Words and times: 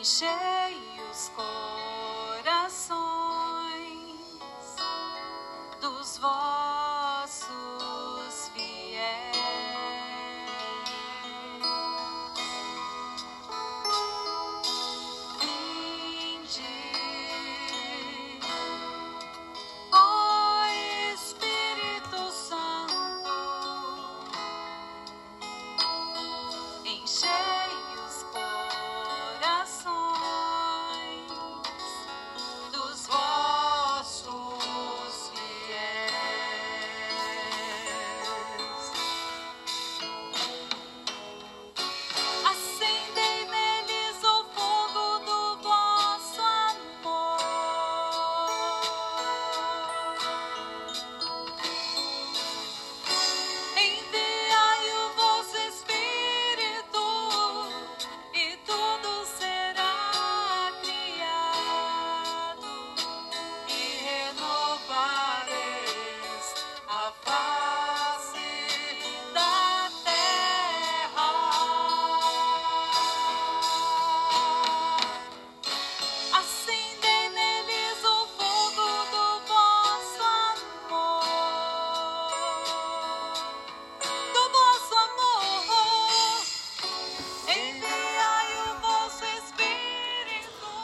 enchei 0.00 0.80
os 1.10 1.28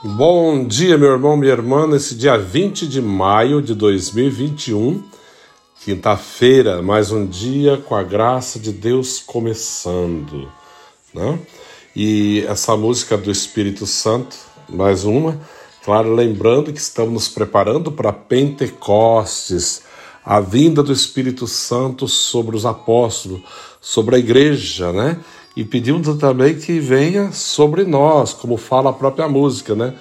Bom 0.00 0.64
dia, 0.64 0.96
meu 0.96 1.10
irmão, 1.10 1.36
minha 1.36 1.50
irmã, 1.50 1.84
nesse 1.84 2.14
dia 2.14 2.38
20 2.38 2.86
de 2.86 3.02
maio 3.02 3.60
de 3.60 3.74
2021, 3.74 5.02
quinta-feira, 5.84 6.80
mais 6.80 7.10
um 7.10 7.26
dia 7.26 7.78
com 7.78 7.96
a 7.96 8.02
graça 8.04 8.60
de 8.60 8.70
Deus 8.70 9.18
começando, 9.18 10.48
né? 11.12 11.40
E 11.96 12.44
essa 12.46 12.76
música 12.76 13.16
do 13.16 13.28
Espírito 13.28 13.86
Santo, 13.86 14.36
mais 14.68 15.02
uma, 15.02 15.40
claro, 15.84 16.14
lembrando 16.14 16.72
que 16.72 16.78
estamos 16.78 17.12
nos 17.12 17.28
preparando 17.28 17.90
para 17.90 18.12
Pentecostes, 18.12 19.82
a 20.24 20.38
vinda 20.38 20.80
do 20.80 20.92
Espírito 20.92 21.48
Santo 21.48 22.06
sobre 22.06 22.54
os 22.54 22.64
apóstolos, 22.64 23.40
sobre 23.80 24.14
a 24.14 24.18
igreja, 24.20 24.92
né? 24.92 25.18
E 25.58 25.64
pedimos 25.64 26.06
também 26.18 26.56
que 26.56 26.78
venha 26.78 27.32
sobre 27.32 27.82
nós, 27.82 28.32
como 28.32 28.56
fala 28.56 28.90
a 28.90 28.92
própria 28.92 29.28
música, 29.28 29.74
né? 29.74 29.92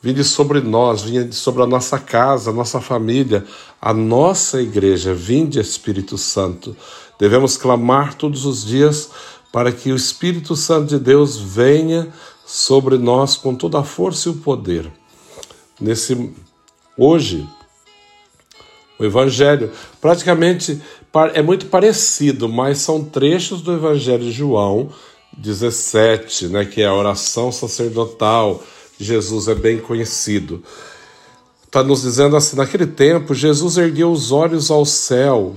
Vinde 0.00 0.22
sobre 0.22 0.60
nós, 0.60 1.02
vinde 1.02 1.34
sobre 1.34 1.60
a 1.60 1.66
nossa 1.66 1.98
casa, 1.98 2.50
a 2.50 2.52
nossa 2.52 2.80
família, 2.80 3.44
a 3.80 3.92
nossa 3.92 4.62
igreja. 4.62 5.12
Vinde, 5.12 5.58
Espírito 5.58 6.16
Santo. 6.16 6.76
Devemos 7.18 7.56
clamar 7.56 8.14
todos 8.14 8.46
os 8.46 8.64
dias 8.64 9.10
para 9.50 9.72
que 9.72 9.90
o 9.90 9.96
Espírito 9.96 10.54
Santo 10.54 10.90
de 10.90 11.00
Deus 11.00 11.36
venha 11.36 12.06
sobre 12.46 12.96
nós 12.96 13.36
com 13.36 13.56
toda 13.56 13.80
a 13.80 13.84
força 13.84 14.28
e 14.28 14.32
o 14.32 14.36
poder. 14.36 14.88
Nesse 15.80 16.32
hoje, 16.96 17.44
o 19.02 19.06
Evangelho 19.06 19.70
praticamente 20.00 20.80
é 21.34 21.42
muito 21.42 21.66
parecido, 21.66 22.48
mas 22.48 22.78
são 22.78 23.04
trechos 23.04 23.60
do 23.60 23.72
Evangelho 23.72 24.24
de 24.24 24.32
João 24.32 24.90
17, 25.36 26.48
né, 26.48 26.64
que 26.64 26.82
é 26.82 26.86
a 26.86 26.94
oração 26.94 27.50
sacerdotal 27.50 28.62
Jesus, 28.98 29.48
é 29.48 29.54
bem 29.54 29.78
conhecido. 29.78 30.62
Está 31.64 31.82
nos 31.82 32.02
dizendo 32.02 32.36
assim: 32.36 32.56
naquele 32.56 32.86
tempo, 32.86 33.34
Jesus 33.34 33.76
ergueu 33.76 34.12
os 34.12 34.30
olhos 34.30 34.70
ao 34.70 34.84
céu 34.84 35.56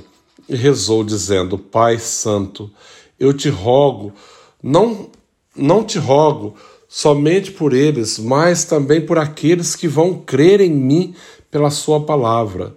e 0.49 0.55
rezou, 0.55 1.03
dizendo: 1.03 1.57
Pai 1.57 1.99
Santo, 1.99 2.71
eu 3.19 3.33
te 3.33 3.49
rogo, 3.49 4.13
não, 4.61 5.09
não 5.55 5.83
te 5.83 5.99
rogo 5.99 6.55
somente 6.87 7.51
por 7.51 7.73
eles, 7.73 8.17
mas 8.17 8.63
também 8.63 9.05
por 9.05 9.17
aqueles 9.17 9.75
que 9.75 9.87
vão 9.87 10.15
crer 10.15 10.61
em 10.61 10.71
mim 10.71 11.13
pela 11.51 11.69
Sua 11.69 12.01
palavra, 12.01 12.75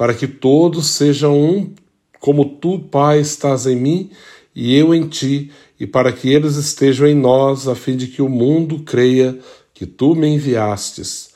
para 0.00 0.14
que 0.14 0.26
todos 0.26 0.86
sejam 0.86 1.38
um, 1.38 1.74
como 2.18 2.46
tu, 2.46 2.78
Pai, 2.78 3.20
estás 3.20 3.66
em 3.66 3.76
mim 3.76 4.10
e 4.56 4.74
eu 4.74 4.94
em 4.94 5.06
ti, 5.06 5.52
e 5.78 5.86
para 5.86 6.10
que 6.10 6.32
eles 6.32 6.56
estejam 6.56 7.06
em 7.06 7.14
nós, 7.14 7.68
a 7.68 7.74
fim 7.74 7.98
de 7.98 8.06
que 8.06 8.22
o 8.22 8.28
mundo 8.30 8.78
creia 8.78 9.38
que 9.74 9.84
tu 9.84 10.14
me 10.14 10.26
enviastes. 10.26 11.32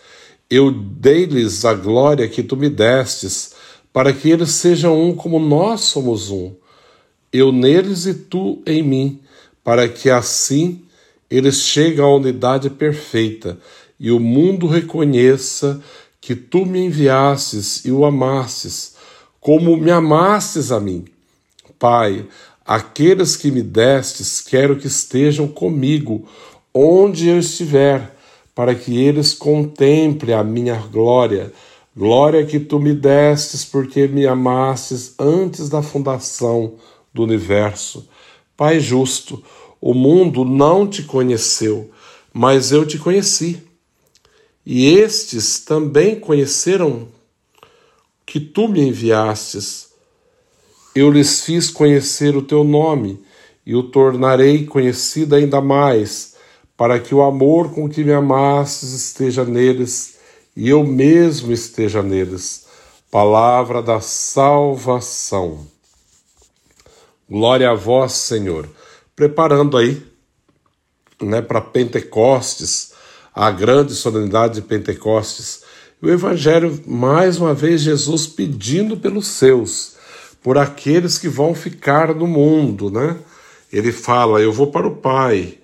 Eu 0.49 0.71
dei-lhes 0.71 1.67
a 1.67 1.75
glória 1.75 2.27
que 2.27 2.43
tu 2.43 2.57
me 2.57 2.71
destes, 2.71 3.53
para 3.93 4.15
que 4.15 4.31
eles 4.31 4.53
sejam 4.53 4.99
um 4.99 5.15
como 5.15 5.39
nós 5.39 5.83
somos 5.83 6.31
um. 6.31 6.55
Eu 7.31 7.53
neles 7.53 8.07
e 8.07 8.15
tu 8.15 8.63
em 8.65 8.83
mim, 8.83 9.21
para 9.63 9.87
que 9.87 10.09
assim 10.09 10.81
eles 11.31 11.57
cheguem 11.57 12.03
à 12.03 12.09
unidade 12.09 12.71
perfeita 12.71 13.59
e 14.01 14.11
o 14.11 14.19
mundo 14.19 14.67
reconheça 14.67 15.83
que 16.25 16.35
tu 16.35 16.65
me 16.65 16.87
enviastes 16.87 17.85
e 17.85 17.93
o 17.93 18.07
amastes, 18.07 18.95
como 19.39 19.77
me 19.77 19.91
amastes 19.91 20.73
a 20.73 20.81
mim. 20.81 21.05
Pai, 21.79 22.27
aqueles 22.65 23.37
que 23.37 23.51
me 23.51 23.63
destes, 23.63 24.41
quero 24.41 24.79
que 24.79 24.87
estejam 24.87 25.47
comigo, 25.47 26.27
onde 26.73 27.29
eu 27.29 27.39
estiver, 27.39 28.17
para 28.55 28.75
que 28.75 28.99
eles 28.99 29.35
contemplem 29.35 30.35
a 30.35 30.43
minha 30.43 30.77
glória, 30.91 31.53
glória 31.95 32.47
que 32.47 32.59
tu 32.59 32.81
me 32.81 32.95
destes, 32.95 33.63
porque 33.63 34.09
me 34.09 34.27
amastes 34.27 35.13
antes 35.19 35.69
da 35.69 35.83
fundação 35.83 36.77
do 37.13 37.23
universo. 37.23 38.09
Pai 38.57 38.81
justo, 38.81 39.45
o 39.79 39.93
mundo 39.93 40.43
não 40.43 40.89
te 40.89 41.03
conheceu, 41.03 41.91
mas 42.33 42.73
eu 42.73 42.87
te 42.87 42.97
conheci. 42.99 43.63
E 44.67 44.87
estes 44.95 45.61
também 45.61 46.19
conheceram 46.19 47.09
que 48.25 48.41
tu 48.41 48.67
me 48.67 48.81
enviastes. 48.81 49.89
Eu 50.95 51.11
lhes 51.11 51.41
fiz 51.43 51.71
conhecer 51.71 52.37
o 52.37 52.43
teu 52.43 52.65
nome 52.65 53.23
e 53.67 53.75
o 53.75 53.83
tornarei 53.83 54.65
conhecido 54.65 55.35
ainda 55.35 55.61
mais, 55.61 56.35
para 56.77 56.99
que 56.99 57.15
o 57.15 57.23
amor 57.23 57.73
com 57.73 57.89
que 57.89 58.03
me 58.03 58.13
amastes 58.13 58.93
esteja 58.93 59.45
neles 59.45 60.19
e 60.57 60.69
eu 60.69 60.85
mesmo 60.85 61.53
esteja 61.53 62.03
neles. 62.03 62.67
Palavra 63.11 63.83
da 63.83 64.01
salvação. 64.01 65.67
Glória 67.29 67.71
a 67.71 67.75
vós, 67.75 68.13
Senhor. 68.13 68.69
Preparando 69.15 69.77
aí, 69.77 70.03
né, 71.21 71.41
para 71.41 71.61
Pentecostes, 71.61 72.94
a 73.35 73.51
grande 73.51 73.95
solenidade 73.95 74.55
de 74.55 74.63
Pentecostes. 74.63 75.63
O 76.01 76.09
Evangelho, 76.09 76.81
mais 76.87 77.39
uma 77.39 77.53
vez, 77.53 77.81
Jesus 77.81 78.27
pedindo 78.27 78.97
pelos 78.97 79.27
seus, 79.27 79.97
por 80.43 80.57
aqueles 80.57 81.19
que 81.19 81.29
vão 81.29 81.55
ficar 81.55 82.15
no 82.15 82.27
mundo, 82.27 82.91
né? 82.91 83.17
Ele 83.73 83.91
fala: 83.91 84.41
Eu 84.41 84.53
vou 84.53 84.69
para 84.69 84.87
o 84.87 84.97
Pai, 84.97 85.59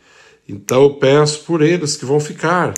então 0.49 0.83
eu 0.83 0.95
peço 0.95 1.45
por 1.45 1.63
eles 1.63 1.97
que 1.97 2.05
vão 2.05 2.19
ficar, 2.19 2.75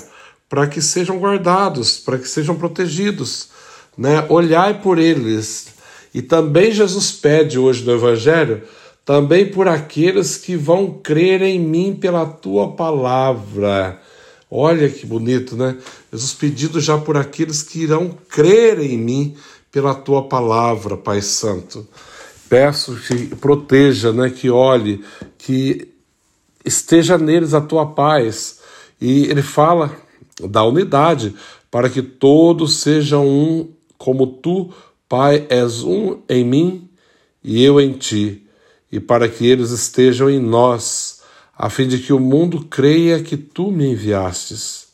para 0.47 0.67
que 0.67 0.81
sejam 0.81 1.17
guardados, 1.17 1.97
para 1.97 2.19
que 2.19 2.27
sejam 2.27 2.55
protegidos, 2.55 3.49
né? 3.97 4.25
Olhai 4.29 4.79
por 4.79 4.99
eles. 4.99 5.73
E 6.13 6.21
também 6.21 6.71
Jesus 6.71 7.11
pede 7.11 7.57
hoje 7.57 7.83
no 7.83 7.93
Evangelho, 7.93 8.61
também 9.03 9.49
por 9.49 9.67
aqueles 9.67 10.37
que 10.37 10.55
vão 10.55 10.99
crer 11.01 11.41
em 11.41 11.59
mim 11.59 11.97
pela 11.99 12.25
tua 12.25 12.73
palavra. 12.73 13.99
Olha 14.55 14.87
que 14.87 15.03
bonito, 15.03 15.55
né? 15.55 15.75
Jesus 16.11 16.31
pedindo 16.33 16.79
já 16.79 16.95
por 16.95 17.17
aqueles 17.17 17.63
que 17.63 17.79
irão 17.79 18.15
crer 18.29 18.79
em 18.79 18.95
mim 18.99 19.35
pela 19.71 19.95
tua 19.95 20.27
palavra, 20.27 20.95
Pai 20.95 21.23
Santo. 21.23 21.87
Peço 22.47 22.95
que 22.97 23.35
proteja, 23.35 24.13
né? 24.13 24.29
Que 24.29 24.51
olhe, 24.51 25.03
que 25.39 25.87
esteja 26.63 27.17
neles 27.17 27.55
a 27.55 27.61
tua 27.61 27.87
paz 27.87 28.59
E 29.01 29.23
ele 29.23 29.41
fala 29.41 29.91
da 30.39 30.63
unidade, 30.63 31.33
para 31.71 31.89
que 31.89 32.03
todos 32.03 32.81
sejam 32.81 33.27
um, 33.27 33.71
como 33.97 34.27
tu, 34.27 34.71
Pai, 35.09 35.47
és 35.49 35.81
um 35.81 36.19
em 36.29 36.45
mim 36.45 36.89
e 37.43 37.63
eu 37.63 37.81
em 37.81 37.93
ti, 37.93 38.45
e 38.91 38.99
para 38.99 39.27
que 39.27 39.47
eles 39.47 39.71
estejam 39.71 40.29
em 40.29 40.39
nós, 40.39 41.02
a 41.57 41.69
fim 41.69 41.87
de 41.87 41.99
que 41.99 42.11
o 42.11 42.19
mundo 42.19 42.65
creia 42.65 43.21
que 43.21 43.37
tu 43.37 43.71
me 43.71 43.91
enviastes. 43.91 44.87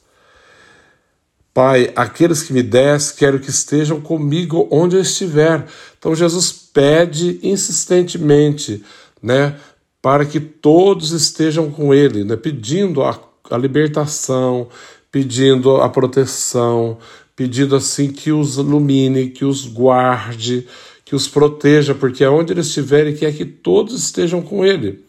Pai, 1.53 1.91
aqueles 1.95 2.43
que 2.43 2.53
me 2.53 2.61
des, 2.61 3.11
quero 3.11 3.39
que 3.39 3.49
estejam 3.49 3.99
comigo 3.99 4.67
onde 4.71 4.95
eu 4.95 5.01
estiver. 5.01 5.65
Então 5.97 6.15
Jesus 6.15 6.51
pede 6.51 7.39
insistentemente, 7.41 8.83
né, 9.21 9.57
para 10.01 10.25
que 10.25 10.39
todos 10.39 11.11
estejam 11.11 11.69
com 11.71 11.93
ele, 11.93 12.23
né, 12.23 12.35
pedindo 12.35 13.03
a, 13.03 13.19
a 13.49 13.57
libertação, 13.57 14.69
pedindo 15.11 15.77
a 15.77 15.89
proteção, 15.89 16.97
pedindo 17.35 17.75
assim 17.75 18.11
que 18.11 18.31
os 18.31 18.57
ilumine, 18.57 19.29
que 19.29 19.43
os 19.43 19.65
guarde, 19.65 20.67
que 21.03 21.15
os 21.15 21.27
proteja, 21.27 21.95
porque 21.95 22.23
aonde 22.23 22.53
eles 22.53 22.67
estiverem, 22.67 23.15
quer 23.15 23.33
que 23.33 23.45
todos 23.45 24.01
estejam 24.01 24.41
com 24.41 24.63
ele. 24.63 25.08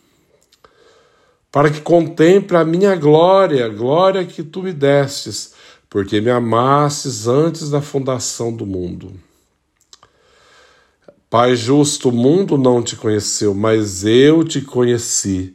Para 1.50 1.70
que 1.70 1.81
contemple 1.81 2.56
a 2.56 2.64
minha 2.64 2.94
glória, 2.94 3.69
glória 3.69 4.25
que 4.25 4.43
tu 4.43 4.62
me 4.62 4.73
destes, 4.73 5.52
porque 5.88 6.20
me 6.20 6.31
amastes 6.31 7.26
antes 7.26 7.70
da 7.70 7.82
fundação 7.82 8.52
do 8.55 8.64
mundo. 8.64 9.12
Pai 11.29 11.55
justo, 11.56 12.08
o 12.08 12.12
mundo 12.12 12.56
não 12.56 12.82
te 12.82 12.97
conheceu, 12.97 13.55
mas 13.55 14.05
eu 14.05 14.44
te 14.44 14.61
conheci, 14.61 15.55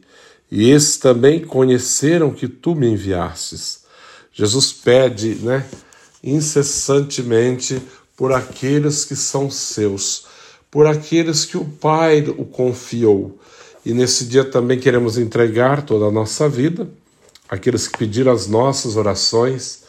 e 0.50 0.70
esses 0.70 0.96
também 0.98 1.44
conheceram 1.44 2.30
que 2.30 2.48
tu 2.48 2.74
me 2.74 2.88
enviastes. 2.88 3.84
Jesus 4.32 4.72
pede, 4.72 5.34
né, 5.36 5.66
incessantemente 6.22 7.80
por 8.16 8.32
aqueles 8.32 9.04
que 9.04 9.16
são 9.16 9.50
seus, 9.50 10.26
por 10.70 10.86
aqueles 10.86 11.44
que 11.44 11.56
o 11.56 11.64
Pai 11.64 12.20
o 12.36 12.44
confiou. 12.44 13.38
E 13.86 13.94
nesse 13.94 14.24
dia 14.24 14.44
também 14.44 14.80
queremos 14.80 15.16
entregar 15.16 15.80
toda 15.80 16.06
a 16.06 16.10
nossa 16.10 16.48
vida, 16.48 16.90
aqueles 17.48 17.86
que 17.86 17.96
pediram 17.96 18.32
as 18.32 18.48
nossas 18.48 18.96
orações, 18.96 19.84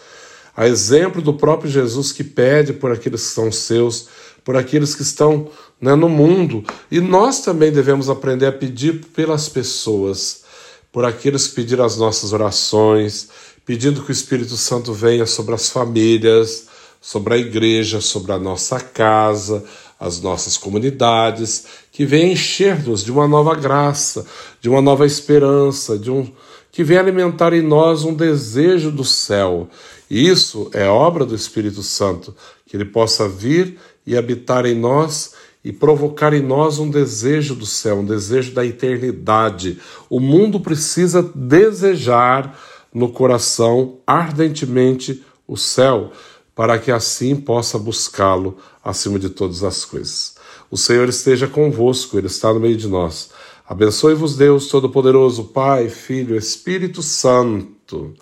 a 0.56 0.68
exemplo 0.68 1.20
do 1.20 1.34
próprio 1.34 1.72
Jesus 1.72 2.12
que 2.12 2.24
pede 2.24 2.74
por 2.74 2.92
aqueles 2.92 3.24
que 3.24 3.34
são 3.34 3.52
seus, 3.52 4.08
por 4.46 4.56
aqueles 4.56 4.94
que 4.94 5.02
estão 5.02 5.50
né, 5.82 5.96
no 5.96 6.08
mundo. 6.08 6.64
E 6.92 7.02
nós 7.02 7.42
também 7.42 7.72
devemos 7.72 8.08
aprender 8.08 8.46
a 8.46 8.52
pedir 8.52 9.04
pelas 9.16 9.50
pessoas, 9.50 10.44
por 10.92 11.04
aqueles 11.04 11.48
que 11.48 11.56
pediram 11.56 11.84
as 11.84 11.98
nossas 11.98 12.34
orações, 12.34 13.30
pedindo 13.66 14.04
que 14.04 14.12
o 14.12 14.14
Espírito 14.14 14.58
Santo 14.58 14.94
venha 14.94 15.26
sobre 15.26 15.56
as 15.56 15.70
famílias, 15.72 16.68
sobre 17.02 17.34
a 17.34 17.38
igreja, 17.38 18.00
sobre 18.00 18.32
a 18.32 18.38
nossa 18.38 18.80
casa, 18.80 19.66
as 20.00 20.22
nossas 20.22 20.58
comunidades, 20.58 21.66
que 21.92 22.06
venha 22.06 22.32
encher-nos 22.32 23.04
de 23.04 23.12
uma 23.12 23.28
nova 23.28 23.56
graça, 23.56 24.26
de 24.62 24.70
uma 24.70 24.82
nova 24.82 25.06
esperança, 25.06 25.98
de 25.98 26.12
um 26.12 26.32
que 26.72 26.84
venha 26.84 27.00
alimentar 27.00 27.54
em 27.54 27.62
nós 27.62 28.04
um 28.04 28.14
desejo 28.14 28.92
do 28.92 29.04
céu. 29.04 29.68
E 30.10 30.30
isso 30.30 30.70
é 30.74 30.88
obra 30.88 31.26
do 31.26 31.34
Espírito 31.34 31.82
Santo, 31.82 32.36
que 32.68 32.78
ele 32.78 32.86
possa 32.86 33.28
vir 33.28 33.80
e 34.06 34.16
habitar 34.16 34.66
em 34.66 34.76
nós 34.76 35.34
e 35.64 35.74
provocar 35.74 36.34
em 36.34 36.42
nós 36.42 36.80
um 36.80 36.90
desejo 36.90 37.56
do 37.56 37.66
céu, 37.66 37.98
um 37.98 38.06
desejo 38.06 38.54
da 38.54 38.66
eternidade. 38.66 39.80
O 40.10 40.20
mundo 40.20 40.60
precisa 40.60 41.22
desejar 41.36 42.58
no 42.94 43.10
coração 43.10 43.98
ardentemente 44.06 45.24
o 45.48 45.58
céu, 45.58 46.12
para 46.58 46.80
que 46.80 46.92
assim 46.92 47.36
possa 47.36 47.78
buscá-lo 47.78 48.58
acima 48.84 49.20
de 49.20 49.30
todas 49.30 49.64
as 49.64 49.86
coisas. 49.86 50.36
O 50.72 50.76
Senhor 50.76 51.08
esteja 51.08 51.48
convosco, 51.48 52.18
Ele 52.18 52.26
está 52.26 52.52
no 52.52 52.60
meio 52.60 52.76
de 52.76 52.88
nós. 52.88 53.30
Abençoe-vos, 53.70 54.36
Deus 54.36 54.68
Todo-Poderoso, 54.68 55.44
Pai, 55.44 55.88
Filho, 55.88 56.36
Espírito 56.36 57.04
Santo. 57.04 58.16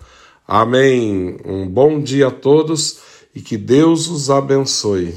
Amém. 0.46 1.38
Um 1.46 1.66
bom 1.66 1.98
dia 1.98 2.28
a 2.28 2.30
todos 2.30 2.98
e 3.34 3.40
que 3.40 3.56
Deus 3.56 4.06
os 4.06 4.28
abençoe. 4.28 5.14